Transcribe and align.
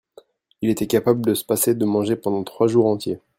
Il 0.63 0.71
était 0.71 0.87
capable 0.87 1.21
de 1.21 1.35
se 1.35 1.45
passer 1.45 1.75
de 1.75 1.85
manger 1.85 2.15
pendant 2.15 2.43
trois 2.43 2.65
jours 2.67 2.87
entier. 2.87 3.19